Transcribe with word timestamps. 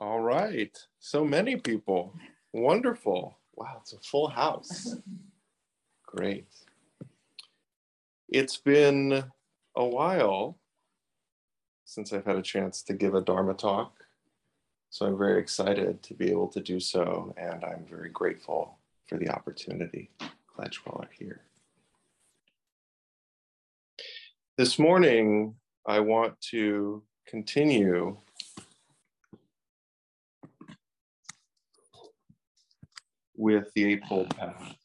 All 0.00 0.20
right. 0.20 0.74
So 0.98 1.26
many 1.26 1.56
people. 1.56 2.14
Wonderful. 2.54 3.36
Wow, 3.54 3.80
it's 3.82 3.92
a 3.92 3.98
full 3.98 4.28
house. 4.28 4.96
Great. 6.06 6.46
It's 8.30 8.56
been 8.56 9.24
a 9.76 9.84
while 9.84 10.56
since 11.84 12.14
I've 12.14 12.24
had 12.24 12.36
a 12.36 12.42
chance 12.42 12.80
to 12.84 12.94
give 12.94 13.14
a 13.14 13.20
Dharma 13.20 13.52
talk. 13.52 13.92
So 14.88 15.04
I'm 15.04 15.18
very 15.18 15.38
excited 15.38 16.02
to 16.04 16.14
be 16.14 16.30
able 16.30 16.48
to 16.48 16.60
do 16.60 16.80
so, 16.80 17.34
and 17.36 17.62
I'm 17.62 17.84
very 17.84 18.08
grateful 18.08 18.78
for 19.06 19.18
the 19.18 19.28
opportunity. 19.28 20.08
Glad 20.56 20.74
you 20.74 20.80
all 20.86 21.02
are 21.02 21.10
here. 21.12 21.42
This 24.56 24.78
morning, 24.78 25.56
I 25.86 26.00
want 26.00 26.40
to 26.52 27.02
continue 27.26 28.16
with 33.40 33.72
the 33.74 33.86
Eightfold 33.86 34.28
mm. 34.28 34.38
Path, 34.38 34.76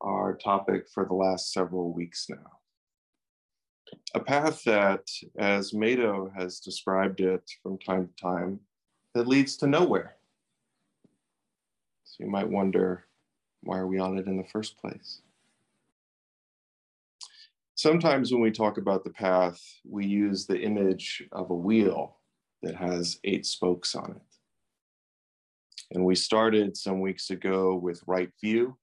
our 0.00 0.34
topic 0.34 0.88
for 0.88 1.04
the 1.04 1.14
last 1.14 1.52
several 1.52 1.92
weeks 1.92 2.26
now. 2.30 2.36
A 4.14 4.20
path 4.20 4.64
that, 4.64 5.06
as 5.38 5.74
Mado 5.74 6.32
has 6.34 6.60
described 6.60 7.20
it 7.20 7.42
from 7.62 7.76
time 7.78 8.08
to 8.08 8.22
time, 8.22 8.60
that 9.14 9.28
leads 9.28 9.56
to 9.58 9.66
nowhere. 9.66 10.16
So 12.04 12.24
you 12.24 12.30
might 12.30 12.48
wonder, 12.48 13.04
why 13.62 13.78
are 13.78 13.86
we 13.86 13.98
on 13.98 14.16
it 14.16 14.26
in 14.26 14.38
the 14.38 14.48
first 14.48 14.78
place? 14.78 15.20
Sometimes 17.74 18.32
when 18.32 18.40
we 18.40 18.50
talk 18.50 18.78
about 18.78 19.04
the 19.04 19.10
path, 19.10 19.60
we 19.86 20.06
use 20.06 20.46
the 20.46 20.60
image 20.60 21.24
of 21.32 21.50
a 21.50 21.54
wheel 21.54 22.16
that 22.62 22.76
has 22.76 23.18
eight 23.24 23.44
spokes 23.44 23.94
on 23.94 24.12
it. 24.12 24.29
And 25.92 26.04
we 26.04 26.14
started 26.14 26.76
some 26.76 27.00
weeks 27.00 27.30
ago 27.30 27.74
with 27.74 28.02
right 28.06 28.30
view. 28.40 28.76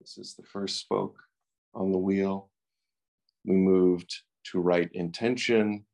This 0.00 0.18
is 0.18 0.34
the 0.34 0.44
first 0.44 0.78
spoke 0.78 1.18
on 1.74 1.90
the 1.90 1.98
wheel. 1.98 2.50
We 3.44 3.56
moved 3.56 4.14
to 4.44 4.60
right 4.60 4.88
intention. 4.92 5.84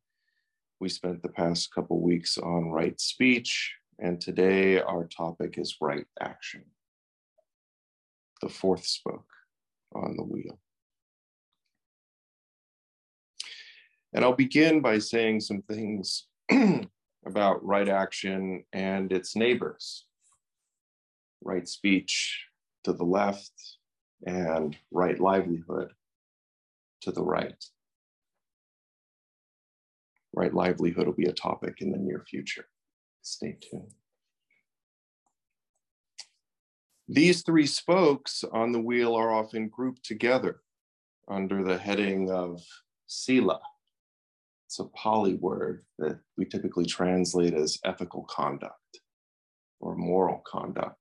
We 0.80 0.90
spent 0.90 1.22
the 1.22 1.30
past 1.30 1.72
couple 1.74 2.00
weeks 2.02 2.36
on 2.36 2.70
right 2.70 3.00
speech. 3.00 3.74
And 3.98 4.20
today 4.20 4.80
our 4.80 5.06
topic 5.06 5.56
is 5.56 5.76
right 5.80 6.06
action, 6.20 6.64
the 8.42 8.48
fourth 8.48 8.84
spoke 8.84 9.30
on 9.94 10.16
the 10.16 10.24
wheel. 10.24 10.58
And 14.12 14.24
I'll 14.24 14.34
begin 14.34 14.80
by 14.80 14.98
saying 14.98 15.40
some 15.40 15.62
things 15.62 16.26
about 17.26 17.64
right 17.64 17.88
action 17.88 18.64
and 18.72 19.10
its 19.10 19.34
neighbors 19.36 20.04
right 21.44 21.68
speech 21.68 22.46
to 22.84 22.92
the 22.92 23.04
left 23.04 23.52
and 24.26 24.76
right 24.90 25.20
livelihood 25.20 25.92
to 27.02 27.12
the 27.12 27.22
right. 27.22 27.62
Right 30.34 30.52
livelihood 30.52 31.06
will 31.06 31.14
be 31.14 31.26
a 31.26 31.32
topic 31.32 31.76
in 31.80 31.92
the 31.92 31.98
near 31.98 32.24
future. 32.28 32.66
Stay 33.22 33.56
tuned. 33.70 33.92
These 37.06 37.42
three 37.42 37.66
spokes 37.66 38.44
on 38.50 38.72
the 38.72 38.80
wheel 38.80 39.14
are 39.14 39.32
often 39.32 39.68
grouped 39.68 40.04
together 40.04 40.62
under 41.28 41.62
the 41.62 41.76
heading 41.76 42.30
of 42.30 42.62
sila. 43.06 43.60
It's 44.66 44.78
a 44.78 44.84
Pali 44.84 45.34
word 45.34 45.84
that 45.98 46.18
we 46.38 46.46
typically 46.46 46.86
translate 46.86 47.52
as 47.54 47.78
ethical 47.84 48.24
conduct 48.24 49.00
or 49.80 49.94
moral 49.94 50.42
conduct. 50.46 50.98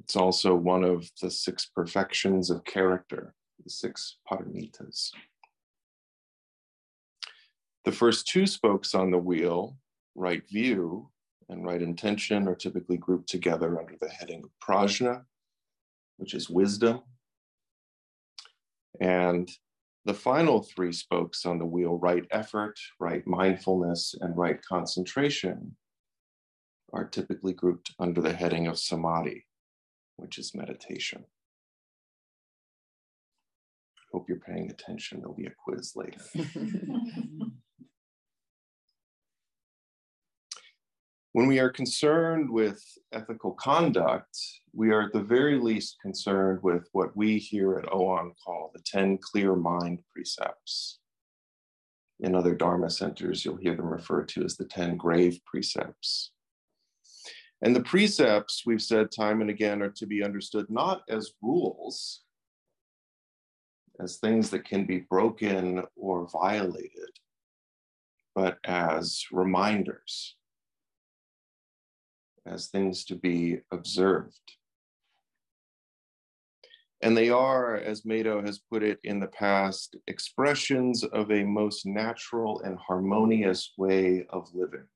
It's 0.00 0.16
also 0.16 0.54
one 0.54 0.82
of 0.82 1.08
the 1.20 1.30
six 1.30 1.66
perfections 1.66 2.50
of 2.50 2.64
character, 2.64 3.34
the 3.62 3.70
six 3.70 4.16
paramitas. 4.28 5.10
The 7.84 7.92
first 7.92 8.26
two 8.26 8.46
spokes 8.46 8.94
on 8.94 9.10
the 9.10 9.18
wheel, 9.18 9.76
right 10.14 10.42
view 10.48 11.10
and 11.48 11.64
right 11.64 11.80
intention, 11.80 12.48
are 12.48 12.54
typically 12.54 12.96
grouped 12.96 13.28
together 13.28 13.78
under 13.78 13.94
the 14.00 14.08
heading 14.08 14.42
of 14.44 14.50
prajna, 14.62 15.22
which 16.16 16.34
is 16.34 16.50
wisdom. 16.50 17.02
And 19.00 19.50
the 20.06 20.14
final 20.14 20.62
three 20.62 20.92
spokes 20.92 21.44
on 21.44 21.58
the 21.58 21.66
wheel, 21.66 21.98
right 21.98 22.24
effort, 22.30 22.78
right 22.98 23.26
mindfulness, 23.26 24.14
and 24.20 24.36
right 24.36 24.60
concentration, 24.62 25.76
are 26.92 27.04
typically 27.04 27.52
grouped 27.52 27.92
under 27.98 28.20
the 28.20 28.32
heading 28.32 28.66
of 28.66 28.78
samadhi, 28.78 29.46
which 30.20 30.38
is 30.38 30.54
meditation. 30.54 31.24
Hope 34.12 34.28
you're 34.28 34.38
paying 34.38 34.70
attention. 34.70 35.20
There'll 35.20 35.34
be 35.34 35.46
a 35.46 35.54
quiz 35.64 35.94
later. 35.94 36.20
when 41.32 41.46
we 41.46 41.60
are 41.60 41.70
concerned 41.70 42.50
with 42.50 42.82
ethical 43.12 43.52
conduct, 43.52 44.36
we 44.72 44.90
are 44.90 45.02
at 45.02 45.12
the 45.12 45.22
very 45.22 45.58
least 45.58 45.98
concerned 46.02 46.58
with 46.62 46.88
what 46.92 47.16
we 47.16 47.38
here 47.38 47.78
at 47.78 47.84
OAN 47.86 48.32
call 48.44 48.72
the 48.74 48.82
10 48.84 49.18
clear 49.18 49.54
mind 49.54 50.00
precepts. 50.12 50.98
In 52.18 52.34
other 52.34 52.54
Dharma 52.54 52.90
centers, 52.90 53.44
you'll 53.44 53.56
hear 53.56 53.76
them 53.76 53.86
referred 53.86 54.28
to 54.30 54.44
as 54.44 54.56
the 54.56 54.66
10 54.66 54.96
grave 54.96 55.38
precepts. 55.46 56.32
And 57.62 57.76
the 57.76 57.82
precepts, 57.82 58.64
we've 58.64 58.80
said 58.80 59.10
time 59.10 59.40
and 59.42 59.50
again, 59.50 59.82
are 59.82 59.90
to 59.90 60.06
be 60.06 60.24
understood 60.24 60.66
not 60.70 61.02
as 61.08 61.32
rules, 61.42 62.22
as 64.00 64.16
things 64.16 64.48
that 64.50 64.64
can 64.64 64.86
be 64.86 65.00
broken 65.00 65.82
or 65.94 66.26
violated, 66.28 67.10
but 68.34 68.58
as 68.64 69.24
reminders, 69.30 70.36
as 72.46 72.68
things 72.68 73.04
to 73.04 73.14
be 73.14 73.58
observed. 73.70 74.52
And 77.02 77.16
they 77.16 77.30
are, 77.30 77.76
as 77.76 78.04
Mado 78.04 78.42
has 78.42 78.58
put 78.58 78.82
it 78.82 79.00
in 79.04 79.20
the 79.20 79.26
past, 79.26 79.96
expressions 80.06 81.04
of 81.04 81.30
a 81.30 81.44
most 81.44 81.86
natural 81.86 82.60
and 82.60 82.78
harmonious 82.78 83.72
way 83.76 84.26
of 84.30 84.48
living. 84.54 84.86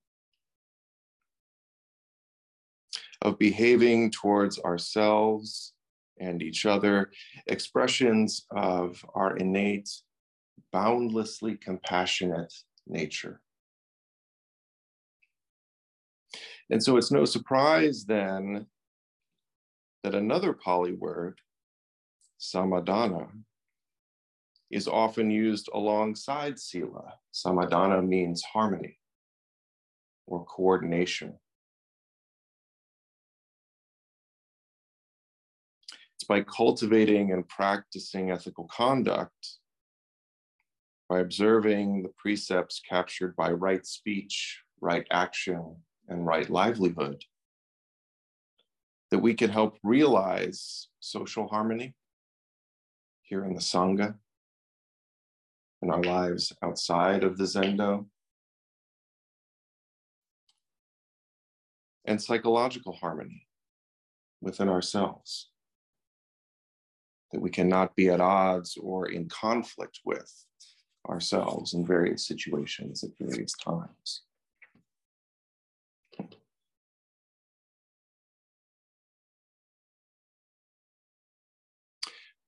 Of 3.24 3.38
behaving 3.38 4.10
towards 4.10 4.58
ourselves 4.60 5.72
and 6.20 6.42
each 6.42 6.66
other, 6.66 7.10
expressions 7.46 8.46
of 8.50 9.04
our 9.14 9.36
innate, 9.36 9.90
boundlessly 10.72 11.56
compassionate 11.56 12.52
nature. 12.86 13.40
And 16.70 16.82
so 16.82 16.96
it's 16.98 17.10
no 17.10 17.24
surprise 17.24 18.04
then 18.04 18.66
that 20.02 20.14
another 20.14 20.52
Pali 20.52 20.92
word, 20.92 21.40
samadhana, 22.38 23.28
is 24.70 24.86
often 24.86 25.30
used 25.30 25.68
alongside 25.72 26.58
sila. 26.58 27.14
Samadhana 27.32 28.06
means 28.06 28.42
harmony 28.42 28.98
or 30.26 30.44
coordination. 30.44 31.38
By 36.24 36.42
cultivating 36.42 37.32
and 37.32 37.48
practicing 37.48 38.30
ethical 38.30 38.64
conduct, 38.64 39.58
by 41.08 41.20
observing 41.20 42.02
the 42.02 42.12
precepts 42.16 42.80
captured 42.88 43.36
by 43.36 43.50
right 43.50 43.86
speech, 43.86 44.62
right 44.80 45.06
action, 45.10 45.76
and 46.08 46.26
right 46.26 46.50
livelihood, 46.50 47.24
that 49.10 49.20
we 49.20 49.34
can 49.34 49.50
help 49.50 49.78
realize 49.82 50.88
social 51.00 51.48
harmony 51.48 51.94
here 53.22 53.44
in 53.44 53.54
the 53.54 53.60
Sangha, 53.60 54.14
in 55.82 55.90
our 55.90 56.02
lives 56.02 56.52
outside 56.62 57.24
of 57.24 57.38
the 57.38 57.44
Zendo, 57.44 58.06
and 62.04 62.20
psychological 62.20 62.92
harmony 62.92 63.46
within 64.40 64.68
ourselves 64.68 65.48
that 67.34 67.40
we 67.42 67.50
cannot 67.50 67.96
be 67.96 68.08
at 68.08 68.20
odds 68.20 68.78
or 68.80 69.10
in 69.10 69.28
conflict 69.28 69.98
with 70.04 70.32
ourselves 71.08 71.74
in 71.74 71.84
various 71.84 72.26
situations 72.28 73.02
at 73.02 73.10
various 73.18 73.52
times. 73.54 74.22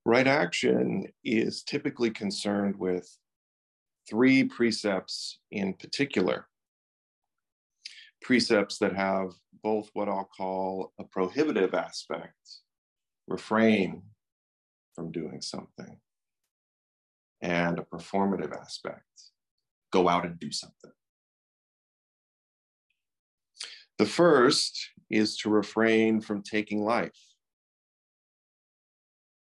Right 0.05 0.29
action 0.29 1.09
is 1.25 1.65
typically 1.65 2.11
concerned 2.11 2.77
with 2.79 3.11
three 4.09 4.45
precepts 4.45 5.41
in 5.51 5.75
particular. 5.75 6.47
precepts 8.27 8.79
that 8.79 8.95
have 8.95 9.33
both 9.63 9.89
what 9.93 10.09
I'll 10.09 10.29
call 10.37 10.93
a 10.99 11.05
prohibitive 11.05 11.75
aspect, 11.75 12.35
refrain 13.29 14.03
from 14.97 15.13
doing 15.13 15.43
something, 15.43 15.99
and 17.43 17.79
a 17.79 17.83
performative 17.83 18.59
aspect, 18.59 19.05
go 19.93 20.09
out 20.09 20.25
and 20.25 20.41
do 20.41 20.51
something. 20.51 20.91
The 23.99 24.07
first 24.07 24.91
is 25.11 25.37
to 25.39 25.51
refrain 25.51 26.21
from 26.21 26.43
taking 26.43 26.83
life 26.83 27.35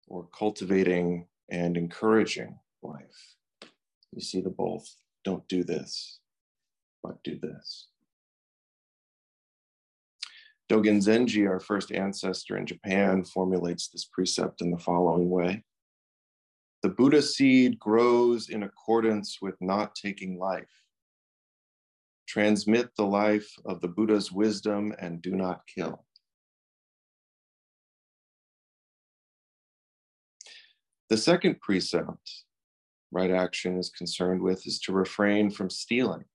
or 0.07 0.27
cultivating 0.37 1.27
and 1.49 1.77
encouraging 1.77 2.59
life. 2.83 3.35
You 4.11 4.21
see 4.21 4.41
the 4.41 4.49
both. 4.49 4.87
Don't 5.23 5.47
do 5.47 5.63
this, 5.63 6.19
but 7.01 7.23
do 7.23 7.39
this. 7.41 7.87
Dogen 10.69 10.97
Zenji, 10.97 11.47
our 11.47 11.59
first 11.59 11.91
ancestor 11.91 12.57
in 12.57 12.65
Japan, 12.65 13.23
formulates 13.23 13.89
this 13.89 14.05
precept 14.05 14.61
in 14.61 14.71
the 14.71 14.79
following 14.79 15.29
way 15.29 15.63
The 16.81 16.89
Buddha 16.89 17.21
seed 17.21 17.77
grows 17.77 18.49
in 18.49 18.63
accordance 18.63 19.37
with 19.41 19.55
not 19.61 19.93
taking 19.93 20.39
life. 20.39 20.81
Transmit 22.27 22.89
the 22.97 23.05
life 23.05 23.47
of 23.65 23.79
the 23.81 23.87
Buddha's 23.87 24.31
wisdom 24.31 24.91
and 24.99 25.21
do 25.21 25.35
not 25.35 25.61
kill. 25.67 26.03
The 31.09 31.17
second 31.17 31.61
precept, 31.61 32.43
right 33.11 33.29
action 33.29 33.77
is 33.77 33.91
concerned 33.91 34.41
with, 34.41 34.65
is 34.65 34.79
to 34.81 34.93
refrain 34.93 35.51
from 35.51 35.69
stealing 35.69 36.25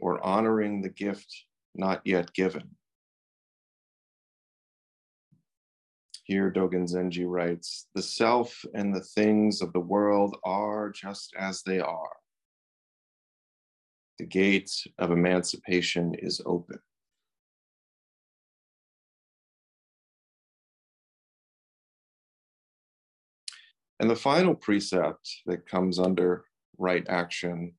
or 0.00 0.24
honoring 0.24 0.80
the 0.80 0.88
gift 0.88 1.44
not 1.74 2.00
yet 2.06 2.32
given. 2.32 2.70
Here, 6.24 6.52
Dogen 6.52 6.88
Zenji 6.88 7.24
writes 7.26 7.88
The 7.94 8.02
self 8.02 8.64
and 8.74 8.94
the 8.94 9.02
things 9.02 9.60
of 9.60 9.72
the 9.72 9.80
world 9.80 10.36
are 10.44 10.90
just 10.90 11.34
as 11.36 11.62
they 11.62 11.80
are. 11.80 12.16
The 14.18 14.26
gate 14.26 14.70
of 14.98 15.10
emancipation 15.10 16.14
is 16.14 16.40
open. 16.46 16.78
And 23.98 24.08
the 24.08 24.16
final 24.16 24.54
precept 24.54 25.28
that 25.46 25.68
comes 25.68 25.98
under 25.98 26.44
right 26.78 27.04
action 27.08 27.74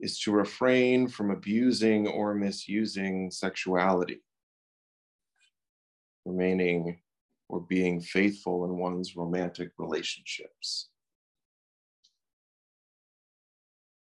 is 0.00 0.18
to 0.20 0.32
refrain 0.32 1.06
from 1.06 1.30
abusing 1.30 2.08
or 2.08 2.34
misusing 2.34 3.30
sexuality, 3.30 4.22
remaining 6.24 7.00
or 7.54 7.60
being 7.60 8.00
faithful 8.00 8.64
in 8.64 8.76
one's 8.76 9.14
romantic 9.14 9.70
relationships. 9.78 10.88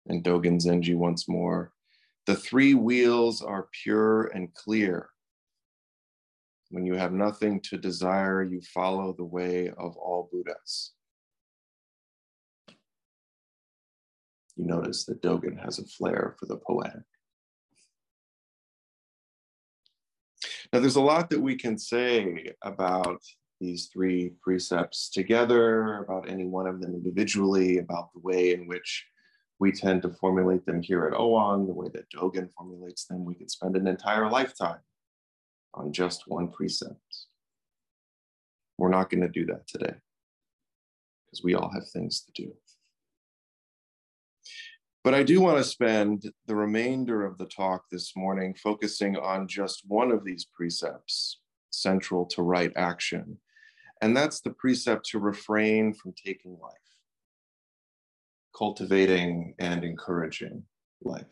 And 0.07 0.23
Dogen 0.23 0.61
Zenji 0.61 0.95
once 0.95 1.29
more 1.29 1.73
the 2.27 2.37
three 2.37 2.75
wheels 2.75 3.43
are 3.43 3.69
pure 3.83 4.27
and 4.27 4.53
clear. 4.55 5.09
When 6.69 6.85
you 6.85 6.95
have 6.95 7.13
nothing 7.13 7.61
to 7.63 7.79
desire, 7.79 8.43
you 8.43 8.61
follow 8.61 9.15
the 9.15 9.25
way 9.25 9.71
of 9.71 9.97
all 9.97 10.29
Buddhas. 10.31 10.93
you 14.61 14.67
notice 14.67 15.05
that 15.07 15.23
Dogen 15.23 15.59
has 15.65 15.79
a 15.79 15.87
flair 15.87 16.37
for 16.39 16.47
the 16.47 16.59
poetic. 16.59 17.10
Now, 20.73 20.79
there's 20.79 20.97
a 20.97 21.01
lot 21.01 21.31
that 21.31 21.41
we 21.41 21.57
can 21.57 21.77
say 21.77 22.53
about 22.63 23.21
these 23.61 23.89
three 23.93 24.33
precepts 24.41 25.11
together, 25.11 26.05
about 26.05 26.29
any 26.29 26.47
one 26.47 26.67
of 26.67 26.81
them 26.81 26.95
individually, 26.95 27.79
about 27.79 28.13
the 28.13 28.21
way 28.21 28.55
in 28.55 28.69
which 28.69 29.05
we 29.59 29.73
tend 29.73 30.03
to 30.03 30.09
formulate 30.09 30.65
them 30.65 30.81
here 30.81 31.07
at 31.07 31.13
OAN, 31.13 31.67
the 31.67 31.75
way 31.75 31.89
that 31.93 32.11
Dogen 32.11 32.51
formulates 32.53 33.05
them. 33.05 33.25
We 33.25 33.35
could 33.35 33.51
spend 33.51 33.77
an 33.77 33.87
entire 33.87 34.31
lifetime 34.31 34.79
on 35.75 35.93
just 35.93 36.25
one 36.27 36.49
precept. 36.49 37.27
We're 38.79 38.89
not 38.89 39.11
going 39.11 39.21
to 39.21 39.29
do 39.29 39.45
that 39.47 39.69
today 39.69 39.95
because 41.27 41.45
we 41.45 41.55
all 41.55 41.71
have 41.71 41.87
things 41.89 42.23
to 42.23 42.43
do. 42.43 42.53
But 45.03 45.15
I 45.15 45.23
do 45.23 45.41
want 45.41 45.57
to 45.57 45.65
spend 45.65 46.31
the 46.47 46.55
remainder 46.55 47.25
of 47.25 47.39
the 47.39 47.47
talk 47.47 47.85
this 47.91 48.15
morning 48.15 48.55
focusing 48.55 49.17
on 49.17 49.49
just 49.49 49.83
one 49.87 50.11
of 50.11 50.25
these 50.25 50.45
precepts 50.45 51.39
central 51.71 52.27
to 52.27 52.43
right 52.43 52.73
action, 52.77 53.39
and 54.03 54.15
that's 54.15 54.43
the 54.43 54.51
precept 54.51 55.07
to 55.07 55.19
refrain 55.19 55.95
from 55.95 56.13
taking 56.13 56.59
life, 56.61 56.73
cultivating 58.55 59.55
and 59.59 59.85
encouraging 59.85 60.65
life. 61.03 61.25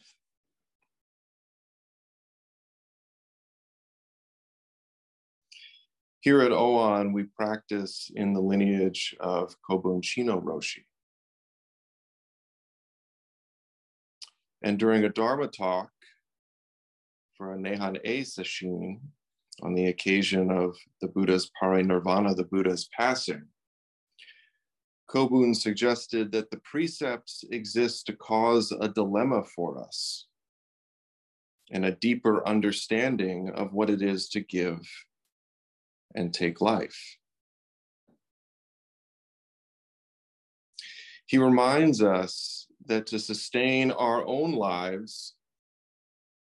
Here 6.20 6.40
at 6.40 6.52
OAN, 6.52 7.12
we 7.12 7.24
practice 7.24 8.10
in 8.14 8.32
the 8.32 8.40
lineage 8.40 9.14
of 9.20 9.54
Kobun 9.68 10.02
Chino 10.02 10.40
Roshi. 10.40 10.87
And 14.62 14.78
during 14.78 15.04
a 15.04 15.08
Dharma 15.08 15.48
talk 15.48 15.90
for 17.36 17.52
a 17.54 17.56
Nehan-e 17.56 18.24
session 18.24 19.00
on 19.62 19.74
the 19.74 19.86
occasion 19.86 20.50
of 20.50 20.76
the 21.00 21.08
Buddha's 21.08 21.50
parinirvana, 21.62 22.34
the 22.36 22.44
Buddha's 22.44 22.88
passing, 22.96 23.44
Kobun 25.08 25.56
suggested 25.56 26.32
that 26.32 26.50
the 26.50 26.60
precepts 26.64 27.44
exist 27.50 28.06
to 28.06 28.12
cause 28.12 28.72
a 28.72 28.88
dilemma 28.88 29.42
for 29.42 29.82
us 29.82 30.26
and 31.70 31.84
a 31.84 31.92
deeper 31.92 32.46
understanding 32.46 33.50
of 33.54 33.72
what 33.72 33.90
it 33.90 34.02
is 34.02 34.28
to 34.30 34.40
give 34.40 34.80
and 36.14 36.32
take 36.32 36.60
life. 36.60 37.16
He 41.26 41.38
reminds 41.38 42.02
us 42.02 42.67
that 42.88 43.06
to 43.08 43.18
sustain 43.18 43.90
our 43.92 44.26
own 44.26 44.52
lives, 44.52 45.34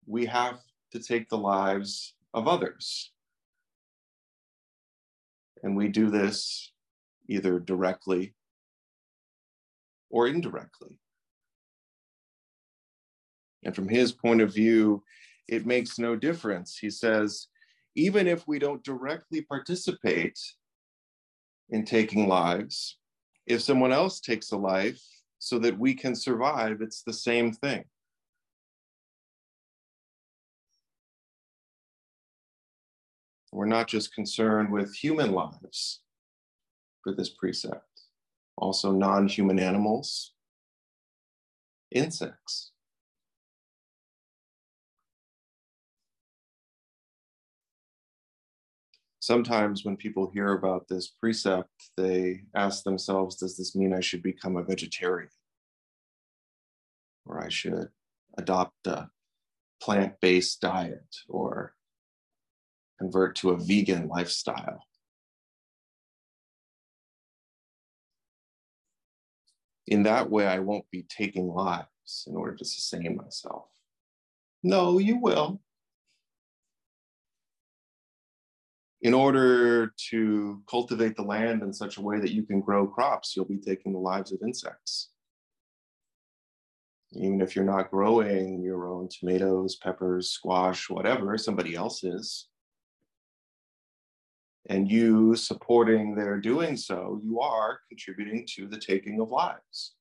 we 0.07 0.27
have 0.27 0.61
to 0.93 1.01
take 1.01 1.29
the 1.29 1.39
lives 1.39 2.15
of 2.33 2.49
others. 2.49 3.13
And 5.63 5.77
we 5.77 5.89
do 5.89 6.11
this 6.11 6.73
either 7.29 7.59
directly 7.59 8.35
or 10.11 10.29
indirectly. 10.29 10.99
And 13.65 13.75
from 13.75 13.89
his 13.89 14.13
point 14.13 14.41
of 14.41 14.55
view, 14.55 15.03
it 15.49 15.67
makes 15.67 15.99
no 15.99 16.15
difference. 16.15 16.79
He 16.79 16.91
says, 16.91 17.49
even 17.97 18.29
if 18.29 18.47
we 18.47 18.59
don't 18.61 18.85
directly 18.85 19.41
participate 19.43 20.39
in 21.71 21.85
taking 21.85 22.29
lives, 22.29 22.99
if 23.47 23.61
someone 23.63 23.93
else 23.93 24.21
takes 24.21 24.53
a 24.53 24.57
life 24.57 25.03
so 25.47 25.61
that 25.61 25.79
we 25.79 25.95
can 25.95 26.17
survive, 26.17 26.81
it's 26.81 27.05
the 27.05 27.13
same 27.13 27.53
thing. 27.53 27.85
We're 33.53 33.67
not 33.67 33.87
just 33.87 34.13
concerned 34.13 34.73
with 34.73 34.93
human 34.93 35.31
lives 35.31 36.01
for 37.05 37.15
this 37.15 37.29
precept, 37.29 37.87
also 38.57 38.91
non 38.91 39.29
human 39.29 39.61
animals, 39.61 40.33
insects. 41.93 42.73
sometimes 49.27 49.85
when 49.85 49.97
people 49.97 50.31
hear 50.33 50.53
about 50.53 50.87
this 50.87 51.09
precept, 51.09 51.91
they 51.97 52.43
ask 52.55 52.85
themselves, 52.85 53.35
does 53.35 53.57
this 53.57 53.75
mean 53.75 53.93
I 53.93 53.99
should 53.99 54.23
become 54.23 54.57
a 54.57 54.63
vegetarian? 54.63 55.31
Or 57.27 57.43
I 57.43 57.49
should 57.49 57.89
adopt 58.39 58.87
a 58.87 59.11
plant 59.83 60.15
based 60.21 60.61
diet 60.61 61.17
or 61.29 61.75
convert 62.99 63.37
to 63.37 63.51
a 63.51 63.57
vegan 63.57 64.09
lifestyle? 64.09 64.85
In 69.87 70.03
that 70.05 70.31
way, 70.31 70.47
I 70.47 70.59
won't 70.59 70.91
be 70.91 71.05
taking 71.09 71.49
lives 71.49 72.25
in 72.27 72.37
order 72.37 72.57
to 72.57 72.65
sustain 72.65 73.17
myself. 73.17 73.69
No, 74.63 74.99
you 74.99 75.19
will. 75.19 75.61
in 79.07 79.15
order 79.15 79.93
to 80.11 80.61
cultivate 80.69 81.15
the 81.15 81.23
land 81.23 81.63
in 81.63 81.73
such 81.73 81.97
a 81.97 82.03
way 82.03 82.19
that 82.19 82.33
you 82.33 82.43
can 82.43 82.61
grow 82.61 82.89
crops, 82.89 83.37
you'll 83.37 83.45
be 83.45 83.57
taking 83.57 83.93
the 83.93 83.99
lives 83.99 84.33
of 84.33 84.41
insects. 84.43 85.11
Even 87.19 87.41
if 87.41 87.57
you're 87.57 87.65
not 87.65 87.91
growing 87.91 88.63
your 88.63 88.89
own 88.89 89.09
tomatoes, 89.09 89.77
peppers, 89.77 90.31
squash, 90.31 90.91
whatever, 90.91 91.39
somebody 91.39 91.75
else 91.75 92.05
is. 92.05 92.49
And 94.69 94.91
you 94.91 95.37
supporting 95.37 96.15
their 96.15 96.39
doing 96.41 96.77
so, 96.77 97.21
you 97.25 97.41
are 97.41 97.81
contributing 97.89 98.47
to 98.57 98.67
the 98.67 98.79
taking 98.79 99.21
of 99.21 99.31
lives. 99.31 99.95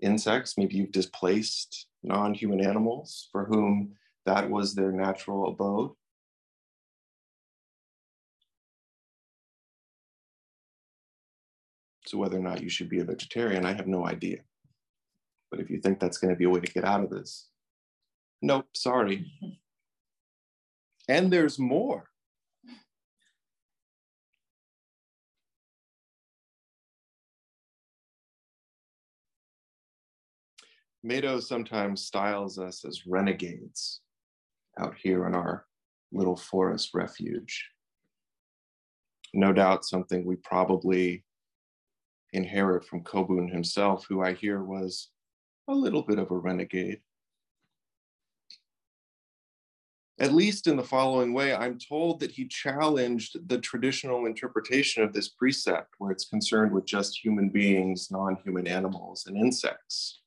Insects, 0.00 0.56
maybe 0.56 0.76
you've 0.76 0.92
displaced 0.92 1.88
non 2.02 2.32
human 2.32 2.64
animals 2.64 3.28
for 3.32 3.44
whom 3.44 3.94
that 4.24 4.48
was 4.48 4.74
their 4.74 4.92
natural 4.92 5.48
abode. 5.48 5.90
So, 12.06 12.16
whether 12.16 12.38
or 12.38 12.42
not 12.42 12.62
you 12.62 12.70
should 12.70 12.88
be 12.88 13.00
a 13.00 13.04
vegetarian, 13.04 13.66
I 13.66 13.72
have 13.72 13.88
no 13.88 14.06
idea. 14.06 14.38
But 15.50 15.60
if 15.60 15.70
you 15.70 15.80
think 15.80 15.98
that's 15.98 16.18
going 16.18 16.32
to 16.32 16.38
be 16.38 16.44
a 16.44 16.50
way 16.50 16.60
to 16.60 16.72
get 16.72 16.84
out 16.84 17.02
of 17.02 17.10
this, 17.10 17.48
nope, 18.42 18.66
sorry. 18.74 19.30
And 21.08 21.32
there's 21.32 21.58
more. 21.58 22.04
Mado 31.02 31.40
sometimes 31.40 32.04
styles 32.04 32.58
us 32.58 32.84
as 32.84 33.06
renegades 33.06 34.00
out 34.78 34.94
here 35.00 35.26
in 35.26 35.34
our 35.34 35.64
little 36.12 36.36
forest 36.36 36.90
refuge. 36.92 37.66
No 39.32 39.52
doubt 39.52 39.84
something 39.84 40.26
we 40.26 40.36
probably 40.36 41.24
inherit 42.32 42.84
from 42.84 43.04
Kobun 43.04 43.50
himself, 43.50 44.06
who 44.08 44.22
I 44.22 44.34
hear 44.34 44.62
was 44.62 45.08
a 45.68 45.74
little 45.74 46.02
bit 46.02 46.18
of 46.18 46.30
a 46.30 46.36
renegade. 46.36 47.00
At 50.20 50.32
least 50.32 50.66
in 50.66 50.76
the 50.76 50.82
following 50.82 51.32
way, 51.32 51.54
I'm 51.54 51.78
told 51.78 52.18
that 52.20 52.32
he 52.32 52.48
challenged 52.48 53.48
the 53.48 53.58
traditional 53.58 54.26
interpretation 54.26 55.04
of 55.04 55.12
this 55.12 55.28
precept, 55.28 55.94
where 55.98 56.10
it's 56.10 56.24
concerned 56.24 56.72
with 56.72 56.86
just 56.86 57.24
human 57.24 57.50
beings, 57.50 58.08
non 58.10 58.36
human 58.42 58.66
animals, 58.66 59.26
and 59.26 59.36
insects, 59.36 60.22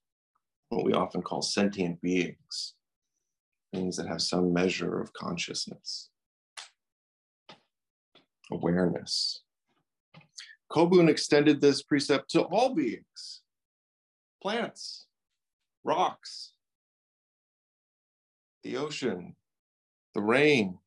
what 0.69 0.85
we 0.85 0.93
often 0.93 1.21
call 1.21 1.41
sentient 1.41 2.01
beings, 2.01 2.75
things 3.73 3.97
that 3.97 4.07
have 4.07 4.21
some 4.21 4.53
measure 4.53 5.01
of 5.01 5.11
consciousness, 5.11 6.09
awareness. 8.49 9.41
Kobun 10.71 11.09
extended 11.09 11.59
this 11.59 11.83
precept 11.83 12.29
to 12.29 12.43
all 12.43 12.73
beings, 12.73 13.41
plants, 14.41 15.07
rocks, 15.83 16.53
the 18.63 18.77
ocean, 18.77 19.35
the 20.13 20.21
rain. 20.21 20.77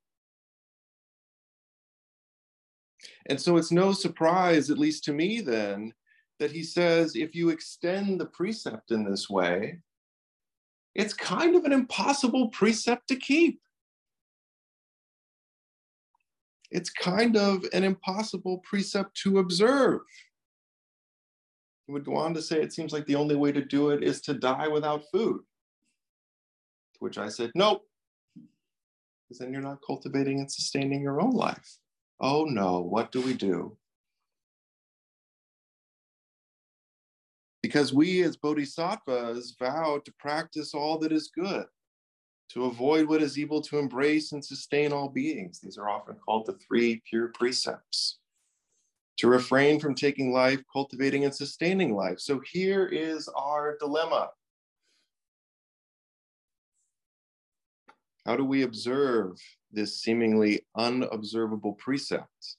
And 3.27 3.41
so 3.41 3.57
it's 3.57 3.73
no 3.73 3.93
surprise, 3.93 4.71
at 4.71 4.79
least 4.79 5.05
to 5.05 5.13
me, 5.13 5.41
then, 5.41 5.93
that 6.39 6.53
he 6.53 6.63
says 6.63 7.17
if 7.17 7.35
you 7.35 7.49
extend 7.49 8.21
the 8.21 8.27
precept 8.27 8.91
in 8.91 9.05
this 9.05 9.31
way, 9.31 9.81
it's 10.95 11.15
kind 11.15 11.57
of 11.57 11.65
an 11.65 11.73
impossible 11.73 12.49
precept 12.49 13.09
to 13.09 13.17
keep. 13.17 13.61
it's 16.75 16.91
kind 16.91 17.37
of 17.37 17.65
an 17.73 17.85
impossible 17.85 18.59
precept 18.59 19.17
to 19.17 19.39
observe. 19.39 20.01
He 21.87 21.93
would 21.93 22.05
go 22.05 22.17
on 22.17 22.35
to 22.35 22.43
say, 22.43 22.63
it 22.63 22.73
seems 22.73 22.93
like 22.93 23.07
the 23.07 23.17
only 23.17 23.37
way 23.37 23.53
to 23.53 23.65
do 23.65 23.91
it 23.91 24.03
is 24.03 24.21
to 24.23 24.35
die 24.35 24.69
without 24.69 25.05
food. 25.13 25.41
To 26.95 26.99
which 27.01 27.19
I 27.19 27.29
said, 27.29 27.51
nope, 27.55 27.83
because 29.35 29.39
then 29.39 29.53
you're 29.53 29.63
not 29.63 29.81
cultivating 29.87 30.39
and 30.39 30.51
sustaining 30.51 31.03
your 31.03 31.21
own 31.21 31.33
life. 31.33 31.79
Oh 32.21 32.45
no, 32.45 32.81
what 32.81 33.13
do 33.13 33.21
we 33.21 33.35
do? 33.35 33.77
Because 37.63 37.93
we 37.93 38.23
as 38.23 38.37
bodhisattvas 38.37 39.57
vow 39.59 40.01
to 40.05 40.13
practice 40.19 40.75
all 40.75 40.99
that 40.99 41.13
is 41.13 41.31
good 41.35 41.67
to 42.51 42.67
avoid 42.67 43.09
what 43.09 43.23
is 43.23 43.39
evil, 43.39 43.61
to 43.63 43.79
embrace 43.79 44.33
and 44.33 44.45
sustain 44.45 44.93
all 44.93 45.09
beings. 45.09 45.61
These 45.61 45.79
are 45.79 45.89
often 45.89 46.17
called 46.17 46.47
the 46.47 46.53
three 46.53 47.03
pure 47.09 47.33
precepts. 47.35 48.19
To 49.19 49.29
refrain 49.29 49.79
from 49.79 49.95
taking 49.95 50.33
life, 50.33 50.61
cultivating 50.73 51.25
and 51.25 51.35
sustaining 51.35 51.95
life. 51.95 52.19
So 52.19 52.41
here 52.53 52.87
is 52.87 53.29
our 53.29 53.77
dilemma. 53.79 54.31
How 58.27 58.37
do 58.37 58.45
we 58.45 58.63
observe 58.63 59.39
this 59.71 60.01
seemingly 60.01 60.67
unobservable 60.77 61.75
precept 61.75 62.57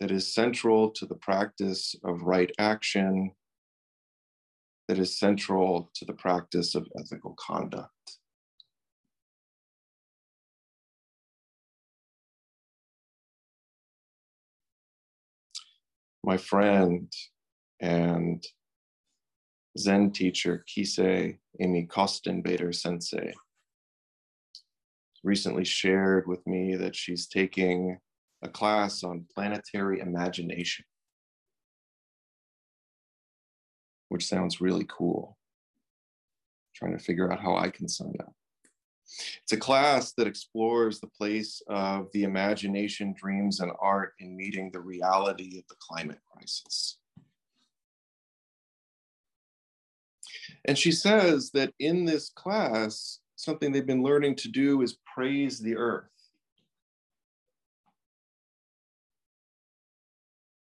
that 0.00 0.10
is 0.10 0.32
central 0.32 0.90
to 0.90 1.06
the 1.06 1.14
practice 1.16 1.94
of 2.04 2.22
right 2.22 2.50
action 2.58 3.32
that 4.86 4.98
is 4.98 5.18
central 5.18 5.90
to 5.94 6.04
the 6.04 6.14
practice 6.14 6.74
of 6.74 6.88
ethical 6.98 7.34
conduct. 7.38 7.92
My 16.28 16.36
friend 16.36 17.10
and 17.80 18.44
Zen 19.78 20.10
teacher 20.10 20.62
Kisei 20.68 21.38
Amy 21.58 21.86
Kostenbader 21.86 22.74
Sensei 22.74 23.32
recently 25.24 25.64
shared 25.64 26.26
with 26.26 26.46
me 26.46 26.76
that 26.76 26.94
she's 26.94 27.28
taking 27.28 27.96
a 28.42 28.48
class 28.50 29.02
on 29.02 29.24
planetary 29.34 30.00
imagination. 30.00 30.84
which 34.10 34.26
sounds 34.26 34.60
really 34.60 34.86
cool. 34.86 35.38
trying 36.74 36.92
to 36.92 37.02
figure 37.02 37.32
out 37.32 37.40
how 37.40 37.56
I 37.56 37.70
can 37.70 37.88
sign 37.88 38.12
up. 38.20 38.34
It's 39.42 39.52
a 39.52 39.56
class 39.56 40.12
that 40.12 40.26
explores 40.26 41.00
the 41.00 41.06
place 41.06 41.62
of 41.68 42.08
the 42.12 42.24
imagination, 42.24 43.14
dreams, 43.18 43.60
and 43.60 43.72
art 43.80 44.14
in 44.18 44.36
meeting 44.36 44.70
the 44.70 44.80
reality 44.80 45.58
of 45.58 45.66
the 45.68 45.76
climate 45.80 46.20
crisis. 46.30 46.98
And 50.64 50.76
she 50.76 50.92
says 50.92 51.50
that 51.52 51.72
in 51.78 52.04
this 52.04 52.30
class, 52.30 53.20
something 53.36 53.72
they've 53.72 53.86
been 53.86 54.02
learning 54.02 54.36
to 54.36 54.48
do 54.48 54.82
is 54.82 54.98
praise 55.14 55.58
the 55.58 55.76
earth. 55.76 56.08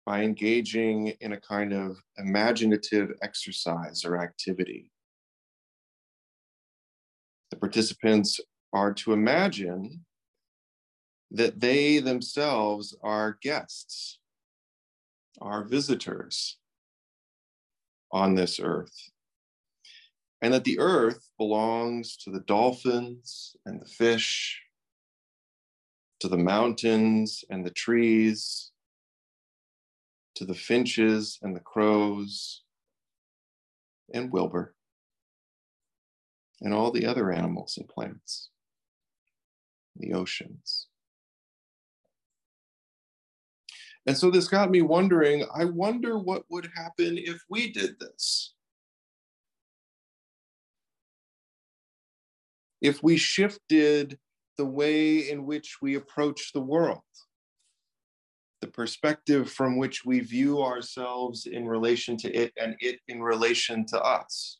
by 0.09 0.23
engaging 0.23 1.09
in 1.21 1.35
a 1.35 1.41
kind 1.43 1.75
of 1.75 2.03
imaginative 2.17 3.13
exercise 3.21 4.07
or 4.07 4.17
activity. 4.17 4.91
Participants 7.61 8.41
are 8.73 8.93
to 8.95 9.13
imagine 9.13 10.05
that 11.31 11.61
they 11.61 11.99
themselves 11.99 12.97
are 13.03 13.39
guests, 13.43 14.19
are 15.41 15.65
visitors 15.65 16.59
on 18.13 18.35
this 18.35 18.61
earth, 18.61 19.11
and 20.41 20.55
that 20.55 20.65
the 20.65 20.79
earth 20.79 21.31
belongs 21.37 22.17
to 22.17 22.31
the 22.31 22.41
dolphins 22.41 23.57
and 23.67 23.81
the 23.81 23.87
fish, 23.89 24.63
to 26.21 26.29
the 26.29 26.39
mountains 26.39 27.45
and 27.51 27.65
the 27.65 27.71
trees, 27.71 28.73
to 30.35 30.45
the 30.45 30.55
finches 30.55 31.39
and 31.43 31.55
the 31.55 31.61
crows 31.61 32.63
and 34.15 34.33
Wilbur 34.33 34.75
and 36.61 36.75
all 36.75 36.91
the 36.91 37.07
other 37.07 37.31
animals 37.31 37.77
and 37.79 37.89
plants, 37.89 38.51
the 39.97 40.13
oceans. 40.13 40.89
And 44.07 44.17
so 44.17 44.31
this 44.31 44.49
got 44.49 44.71
me 44.71 44.83
wondering 44.83 45.45
I 45.55 45.65
wonder 45.67 46.19
what 46.19 46.45
would 46.49 46.71
happen 46.75 47.19
if 47.19 47.43
we 47.51 47.73
did 47.73 48.01
this. 48.01 48.55
If 52.81 53.03
we 53.03 53.17
shifted 53.17 54.19
the 54.57 54.65
way 54.65 55.31
in 55.31 55.45
which 55.45 55.79
we 55.83 55.97
approach 55.97 56.53
the 56.53 56.61
world 56.61 57.03
the 58.61 58.67
perspective 58.67 59.51
from 59.51 59.77
which 59.77 60.05
we 60.05 60.21
view 60.21 60.63
ourselves 60.63 61.47
in 61.47 61.67
relation 61.67 62.17
to 62.17 62.33
it 62.33 62.53
and 62.61 62.75
it 62.81 62.99
in 63.09 63.23
relation 63.23 63.87
to 63.87 64.01
us. 64.01 64.58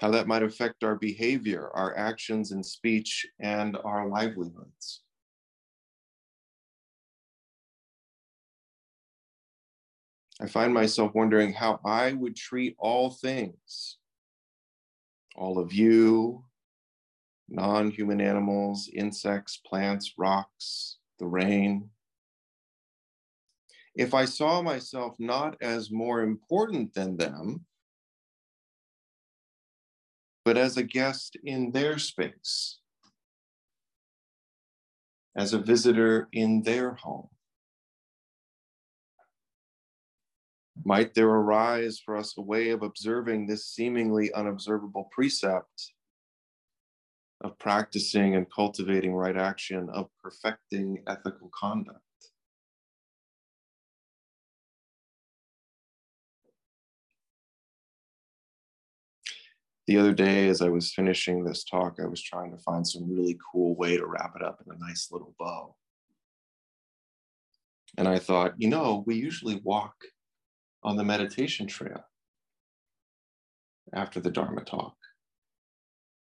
How 0.00 0.10
that 0.12 0.28
might 0.28 0.44
affect 0.44 0.84
our 0.84 0.94
behavior, 0.94 1.70
our 1.74 1.96
actions 1.96 2.52
and 2.52 2.64
speech, 2.64 3.26
and 3.40 3.76
our 3.84 4.08
livelihoods. 4.08 5.02
I 10.40 10.46
find 10.46 10.72
myself 10.72 11.14
wondering 11.14 11.52
how 11.52 11.80
I 11.84 12.12
would 12.12 12.36
treat 12.36 12.76
all 12.78 13.10
things, 13.10 13.96
all 15.34 15.58
of 15.58 15.72
you, 15.72 16.44
non 17.48 17.90
human 17.90 18.20
animals, 18.20 18.88
insects, 18.92 19.56
plants, 19.56 20.14
rocks, 20.16 20.98
the 21.18 21.26
rain. 21.26 21.90
If 23.96 24.14
I 24.14 24.26
saw 24.26 24.62
myself 24.62 25.16
not 25.18 25.56
as 25.60 25.90
more 25.90 26.22
important 26.22 26.94
than 26.94 27.16
them, 27.16 27.66
but 30.48 30.56
as 30.56 30.78
a 30.78 30.82
guest 30.82 31.36
in 31.44 31.72
their 31.72 31.98
space, 31.98 32.78
as 35.36 35.52
a 35.52 35.58
visitor 35.58 36.26
in 36.32 36.62
their 36.62 36.94
home. 36.94 37.28
Might 40.86 41.12
there 41.12 41.28
arise 41.28 42.00
for 42.02 42.16
us 42.16 42.34
a 42.38 42.40
way 42.40 42.70
of 42.70 42.82
observing 42.82 43.46
this 43.46 43.66
seemingly 43.66 44.32
unobservable 44.32 45.10
precept 45.12 45.92
of 47.42 47.58
practicing 47.58 48.34
and 48.34 48.50
cultivating 48.50 49.12
right 49.12 49.36
action, 49.36 49.90
of 49.92 50.08
perfecting 50.22 51.02
ethical 51.06 51.50
conduct? 51.52 52.07
The 59.88 59.96
other 59.96 60.12
day 60.12 60.48
as 60.48 60.60
i 60.60 60.68
was 60.68 60.92
finishing 60.92 61.42
this 61.42 61.64
talk 61.64 61.96
i 61.98 62.06
was 62.06 62.22
trying 62.22 62.52
to 62.52 62.58
find 62.58 62.86
some 62.86 63.10
really 63.10 63.38
cool 63.50 63.74
way 63.74 63.96
to 63.96 64.06
wrap 64.06 64.34
it 64.36 64.42
up 64.42 64.62
in 64.64 64.72
a 64.72 64.78
nice 64.78 65.08
little 65.10 65.34
bow. 65.38 65.74
And 67.96 68.06
i 68.06 68.18
thought 68.18 68.52
you 68.58 68.68
know 68.68 69.02
we 69.06 69.16
usually 69.16 69.60
walk 69.64 69.94
on 70.84 70.96
the 70.96 71.04
meditation 71.04 71.66
trail 71.66 72.04
after 73.94 74.20
the 74.20 74.30
dharma 74.30 74.62
talk. 74.62 74.94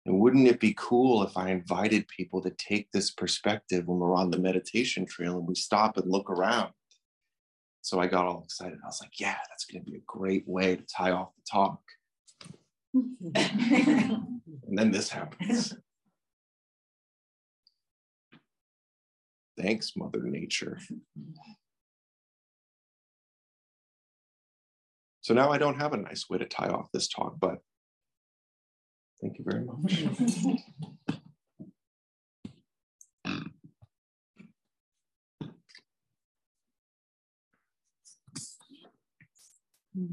And 0.08 0.20
wouldn't 0.20 0.48
it 0.48 0.60
be 0.60 0.76
cool 0.76 1.22
if 1.24 1.38
i 1.38 1.52
invited 1.52 2.08
people 2.08 2.42
to 2.42 2.50
take 2.50 2.92
this 2.92 3.12
perspective 3.12 3.88
when 3.88 4.00
we're 4.00 4.16
on 4.16 4.32
the 4.32 4.40
meditation 4.40 5.06
trail 5.06 5.38
and 5.38 5.48
we 5.48 5.56
stop 5.56 5.98
and 5.98 6.12
look 6.12 6.32
around? 6.32 6.72
So 7.82 8.00
i 8.00 8.08
got 8.08 8.26
all 8.26 8.44
excited. 8.44 8.80
I 8.84 8.88
was 8.88 9.00
like 9.00 9.20
yeah 9.20 9.38
that's 9.48 9.66
going 9.66 9.86
to 9.86 9.92
be 9.92 9.98
a 9.98 10.08
great 10.08 10.48
way 10.48 10.76
to 10.76 10.84
tie 10.98 11.12
off 11.12 11.36
the 11.36 11.44
talk 11.50 11.80
Mm-hmm. 12.96 14.18
and 14.68 14.78
then 14.78 14.92
this 14.92 15.10
happens. 15.10 15.74
Thanks, 19.60 19.94
Mother 19.96 20.22
Nature. 20.24 20.80
So 25.22 25.34
now 25.34 25.52
I 25.52 25.58
don't 25.58 25.80
have 25.80 25.94
a 25.94 25.98
nice 25.98 26.30
way 26.30 26.38
to 26.38 26.46
tie 26.46 26.68
off 26.68 26.92
this 26.92 27.08
talk, 27.08 27.36
but 27.40 27.60
thank 29.22 29.38
you 29.38 29.46
very 29.48 29.64
much. 29.64 30.06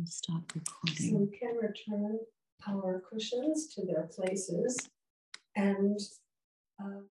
Stop 0.05 0.43
recording. 0.55 1.11
So 1.11 1.17
we 1.17 1.39
can 1.39 1.57
return 1.57 2.19
our 2.69 3.03
cushions 3.11 3.67
to 3.75 3.85
their 3.85 4.09
places 4.15 4.77
and 5.57 5.99
uh, 6.83 7.01